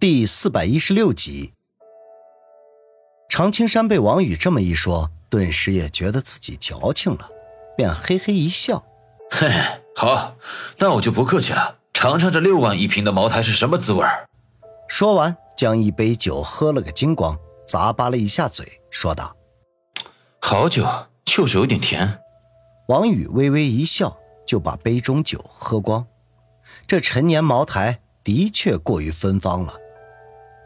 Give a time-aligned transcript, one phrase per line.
[0.00, 1.54] 第四百一十六集，
[3.28, 7.28] 常青山被王宇这么一说，顿时也觉得自己矫情了，
[7.76, 8.84] 便嘿嘿一笑
[9.28, 9.48] ：“嘿，
[9.96, 10.36] 好，
[10.76, 14.06] 那我就不客气了，尝尝这六万一瓶的茅台是什么滋味。”
[14.88, 17.36] 说完，将一杯酒喝了个精光，
[17.66, 19.34] 咂巴了一下嘴，说道
[20.40, 20.86] ：“好酒，
[21.24, 22.20] 就是有点甜。”
[22.86, 26.06] 王宇微微一笑，就把杯中酒喝光。
[26.86, 29.74] 这陈年茅台的确过于芬芳了。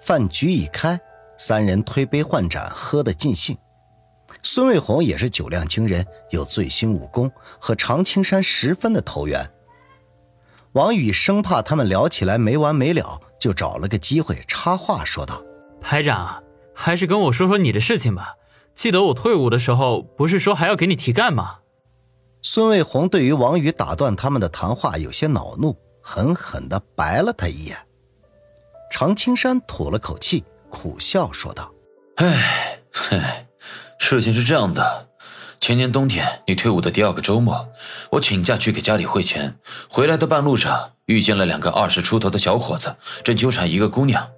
[0.00, 1.00] 饭局已开，
[1.36, 3.56] 三人推杯换盏，喝得尽兴。
[4.42, 9.50] 孙卫红也是酒量惊人，有醉心武功，和常青山十分的投缘。
[10.72, 15.42] 王宇生怕他们聊起来没完没了，就找了个机会插话说道
[15.80, 18.34] ：“排长，还是跟我说说你的事情吧。
[18.74, 21.60] 记得我退伍的时候，不是说还要给你提干吗？”
[22.42, 27.76] 孙卫红对于王宇打断他们的谈话有些恼怒，狠狠地白了他一眼。
[28.90, 31.70] 常青山吐了口气，苦笑说道
[32.16, 33.20] ：“哎，嘿，
[33.98, 35.08] 事情是这样的，
[35.60, 37.68] 前年冬天你退伍的第二个周末，
[38.12, 44.28] 我请假去给家里汇钱，回来的半路上遇见了两个二十出头的小伙子，正纠缠一个姑娘。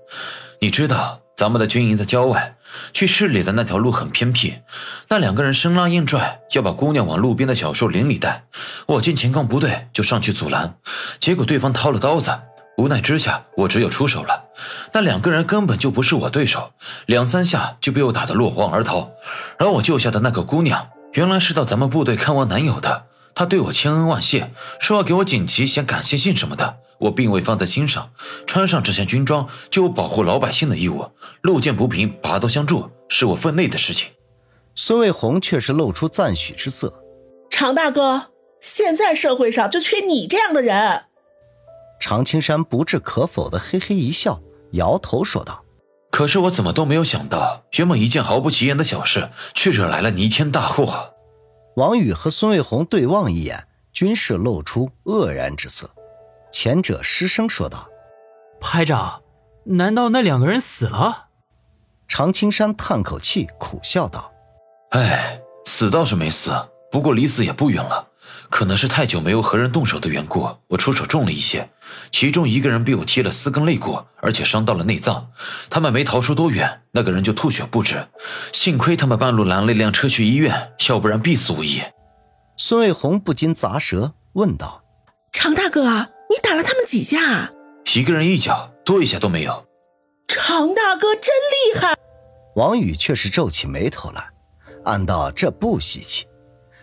[0.61, 2.57] 你知道咱们的军营在郊外，
[2.93, 4.55] 去市里的那条路很偏僻，
[5.09, 8.47] 那两个人生拉硬拽，要把姑娘往路边的小树林里带。
[8.87, 10.79] 我见情况不对，就上去阻拦，
[11.21, 12.31] 结果对方掏了刀子。”
[12.79, 14.45] 无奈之下，我只有出手了。
[14.93, 16.71] 那两个人根本就不是我对手，
[17.07, 19.11] 两三下就被我打得落荒而逃。
[19.59, 23.07] 而我救下的那个姑娘，原来是到咱们部队看望男友的。
[23.35, 28.11] 她对我千恩万谢，说要给我锦旗、写感谢信什么的，我并未放在心上。
[28.47, 31.11] 穿上这件军装，就有保护老百姓的义务。
[31.43, 34.11] 路见不平，拔刀相助，是我分内的事情。
[34.77, 37.03] 孙卫红却是露出赞许之色
[37.51, 38.29] ：“常大哥，
[38.61, 41.03] 现在社会上就缺你这样的人。”
[42.01, 44.41] 常青山不置可否的嘿嘿一笑，
[44.73, 45.65] 摇头说道
[46.11, 51.15] ：“可是我怎么都没有想到，原本一件毫不起眼的小事，却惹来了弥天大祸。”
[51.77, 55.91] 王宇和孙卫红对望一眼，均是露出愕然之色。
[56.51, 57.89] 前者失声说道
[58.61, 59.23] ：“排长，
[59.65, 61.29] 难道那两个人死了？”
[62.09, 64.33] 常青山叹口气，苦笑道
[64.91, 66.51] ：“哎，死倒是没死，
[66.91, 68.09] 不过离死也不远了。”
[68.51, 71.69] 可能是太久没有和人动手的缘故，我出手重了一些。
[72.11, 75.31] 其中一个人被我踢了四根肋骨，而且伤到了内脏。
[75.69, 78.09] 他们没逃出多远，那个人就吐血不止。
[78.53, 81.83] 幸亏他们半路拦了一辆车去医院，要不然必死无疑。
[82.57, 84.83] 孙卫红不禁咂舌，问道
[85.33, 85.83] ：“常大哥，
[86.29, 87.53] 你打了他们几下？”
[87.95, 89.67] 一个人一脚，多一下都没有。
[90.27, 91.95] 常大哥真厉害。
[92.57, 94.29] 王宇却是皱起眉头来，
[94.85, 96.27] 暗道这不稀奇。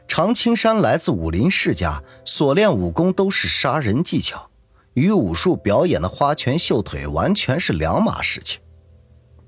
[0.07, 4.49] 常青山来自武林世家，所练武功都是杀人技巧，
[4.93, 8.61] 与武术表演的花拳绣腿完全是两码事情。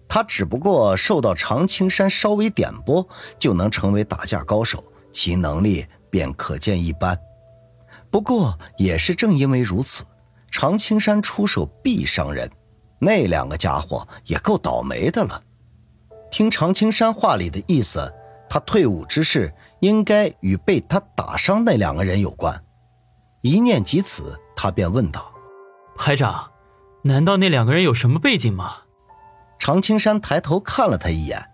[0.10, 3.08] 他只不过受到常青山稍微点拨，
[3.38, 7.18] 就能成为打架高手，其能力便可见一斑。
[8.10, 10.04] 不过也是正因为如此，
[10.50, 12.50] 常青山出手必伤人，
[13.00, 15.44] 那两个家伙也够倒霉的了。
[16.32, 18.12] 听常青山话里的意思，
[18.50, 19.54] 他退伍之事。
[19.80, 22.64] 应该与被他打伤那两个人有关。
[23.42, 25.32] 一念及此，他便问道
[25.96, 26.52] ：“排长，
[27.04, 28.78] 难道那两个人有什么背景吗？”
[29.60, 31.52] 常青山抬头看了他一眼：“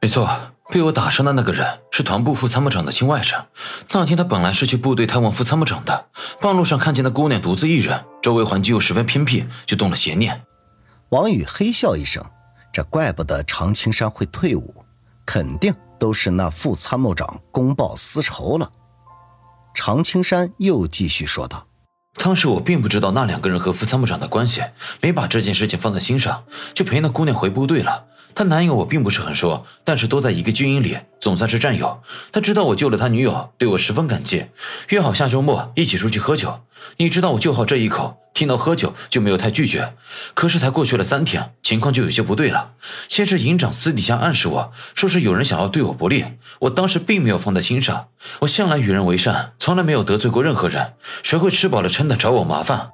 [0.00, 0.28] 没错，
[0.70, 3.44] 被我打伤的那个人是团部副参谋长的亲外甥。
[3.92, 6.06] 那天他本来是去部队探望副参谋长的，
[6.40, 10.42] 半路上看见那姑娘独自一人，周围环境又十分偏僻，就动了邪念。”
[11.10, 12.24] 王宇嘿笑一声
[12.72, 14.84] ：“这怪不得常青山会退伍，
[15.24, 18.70] 肯定。”都是那副参谋长公报私仇了。
[19.74, 21.66] 常青山又继续说道
[22.18, 24.62] ：“当时我并不知道那两个人和副参谋长的关系，
[25.00, 26.44] 没把这件事情放在心上，
[26.74, 28.06] 就陪那姑娘回部队了。
[28.34, 32.00] 她男友我并不是很熟，但是都在一个军营里，总算是战友。
[32.32, 34.46] 他知道我救了他女友，对我十分感激，
[34.90, 36.60] 约好下周末一起出去喝酒。
[36.98, 39.94] 你知道我就好这一口。”听到喝酒就没有太拒绝，
[40.32, 42.74] 可是才过去了三天，情况就有些不对了。
[43.08, 46.24] 先是营长私底下暗示我说是有人想要对我不利，
[46.60, 48.10] 我当时并没有放在心上。
[48.38, 50.92] 我向来与人为善，从来没有得罪过任何人，
[51.24, 52.90] 谁会吃饱了撑的找我麻烦？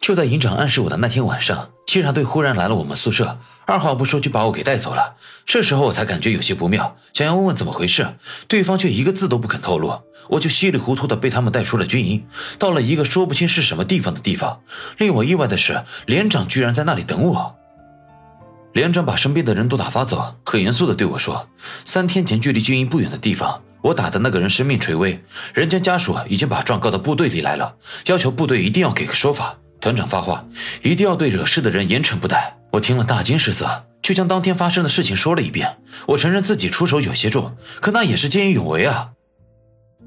[0.00, 5.16] 就在营长暗示我的那天晚上，稽查队忽然来了我们宿舍，二话不说就把我给带走了。
[5.44, 8.14] 这时候我才感觉有些不妙，想要问问怎么回事，
[8.46, 10.00] 对方却一个字都不肯透露。
[10.28, 12.24] 我就稀里糊涂的被他们带出了军营，
[12.60, 14.60] 到了一个说不清是什么地方的地方。
[14.98, 17.56] 令我意外的是，连长居然在那里等我。
[18.72, 21.48] 连长把身边的人都打发走，很严肃的对我说
[21.84, 25.20] ：“三天前，距离军营不远的地方，我打的那个人生命垂危，
[25.52, 27.74] 人家家属已经把状告到部队里来了，
[28.06, 30.44] 要求部队一定要给个说法。”团长发话，
[30.82, 32.56] 一定要对惹事的人严惩不贷。
[32.72, 35.78] 我听了大惊失色，就将当天发生的事情说了一遍。
[36.06, 39.10] 我承认自己出手有些重，可那也是见义勇为啊。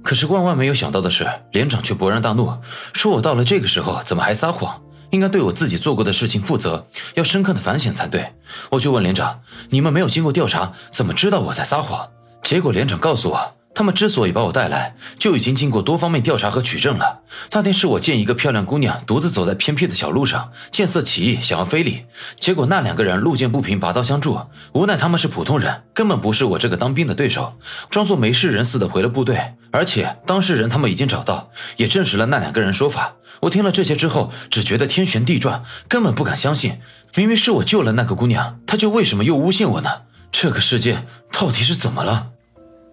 [0.04, 2.58] 可是万万没有想到的是，连长却勃然大怒，
[2.94, 4.82] 说我到了这个时候怎么还撒谎？
[5.10, 8.34] 应该对我自己做过的事情负责，要深刻的反省才对。
[8.72, 12.10] 我就问连长：“你们没有经过调查，怎么知道我在撒谎？”
[12.42, 13.56] 结果连长告诉我。
[13.76, 17.22] 他们之所以把我带来，就已经经过多方面调查和取证了。
[17.52, 22.06] 那天是我见一个漂亮姑娘独自走在偏僻的小路上，见色起意，想要非礼。
[22.40, 24.40] 结果那两个人路见不平，拔刀相助。
[24.74, 27.54] 无奈他们是普通人，根本不是我这个当兵的对手，
[27.90, 29.56] 装作没事人似的回了部队。
[29.72, 33.16] 而且当事人他们已经找到，也证实了那两个人说法。
[33.42, 36.80] 我听了这些之后，只觉得天旋地转，根本不敢相信。
[37.16, 39.90] 明明是我救了那个姑娘，她就为什么又诬陷我呢？
[40.32, 42.33] 这个世界到底是怎么了？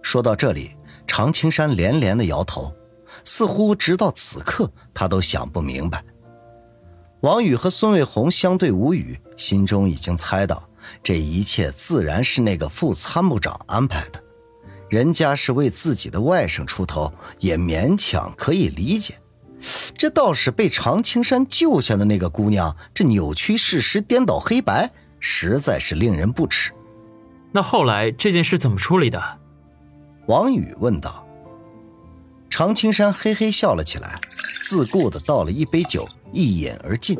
[0.02, 0.73] 说到这里，
[1.06, 2.73] 常青山连连的摇头，
[3.25, 6.05] 似乎直到此刻他都想不明白。
[7.20, 10.67] 王宇和孙卫红相对无语，心中已经猜到
[11.02, 14.23] 这一切自然是那个副参谋长安排的。
[14.88, 19.14] 人家是为自己的外甥出头，也勉强可以理解。
[19.94, 26.73] 这倒是被常青山救下的那个姑娘，这扭曲事实、颠倒黑白，实在是令人不齿。
[27.52, 29.40] 那后来这件事怎么处理的？
[30.31, 31.27] 王宇问道
[32.49, 34.17] ：“常青山嘿嘿笑了起来，
[34.62, 37.19] 自顾的倒了一杯酒，一饮而尽，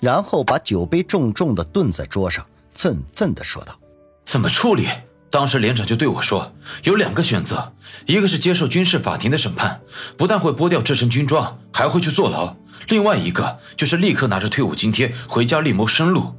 [0.00, 3.78] 然后把酒杯重重的顿在桌上，愤愤的说道
[4.24, 4.88] ：‘怎么处理？
[5.28, 6.50] 当时连长就对我说，
[6.84, 7.70] 有两个选择，
[8.06, 9.82] 一个是接受军事法庭的审判，
[10.16, 12.56] 不但会剥掉这身军装，还会去坐牢；
[12.88, 16.32] 另外一个就是立刻拿着退伍津贴回家另谋生路。’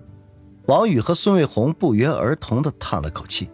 [0.65, 3.47] 王宇和孙卫红不约而同的叹了口气。”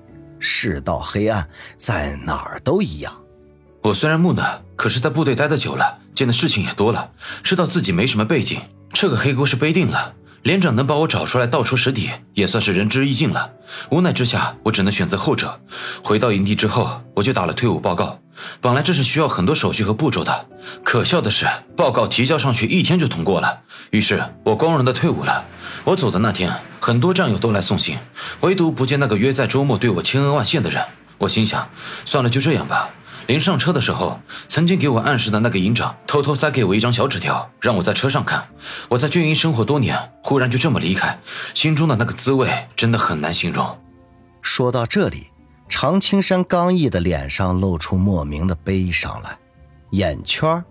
[0.48, 3.12] 世道黑暗，在哪儿都一样。
[3.82, 7.10] 我虽然木讷，可是在部队待的久了，见的事情也多了，
[7.42, 8.62] 知道自己没什么背景，
[8.94, 10.14] 这个黑锅是背定了。
[10.46, 13.50] 连长能把我找出来，道出实底，也算是仁至义尽了。
[13.90, 15.60] 无奈之下，我只能选择后者。
[16.04, 18.20] 回到营地之后，我就打了退伍报告。
[18.62, 20.46] 本来这是需要很多手续和步骤的，
[20.84, 23.62] 可笑的是，报告提交上去一天就通过了。
[23.90, 25.44] 于是我光荣的退伍了。
[25.84, 27.98] 我走的那天，很多战友都来送行，
[28.42, 30.80] 唯独不见那个约在周末对我千恩万谢的人。
[31.18, 31.68] 我心想，
[32.06, 32.88] 算了，就这样吧。
[33.28, 38.48] 临上车的时候，曾经给我暗示的那个营长偷偷塞给我一张小纸条，让我在车上看。
[38.90, 41.20] 我在军营生活多年，忽然就这么离开，
[41.54, 43.66] 心中的那个滋味真的很难形容。
[44.42, 45.32] 说到这里，
[45.68, 49.38] 常青山刚毅的脸上露出莫名的悲伤来，
[49.92, 50.64] 眼圈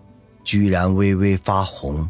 [0.43, 2.09] 居然微微发红。